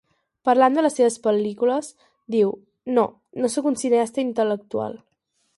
Parlant 0.47 0.77
de 0.79 0.83
les 0.85 0.95
seves 0.99 1.17
pel·lícules, 1.27 1.91
diu: 2.37 2.55
"No, 2.97 3.07
no 3.45 3.55
soc 3.57 3.71
un 3.73 3.81
cineasta 3.85 4.27
intel·lectual". 4.29 4.99